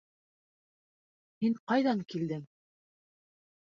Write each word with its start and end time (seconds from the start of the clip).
Һин 1.45 1.59
ҡайҙан 1.67 2.05
килдең? 2.15 2.47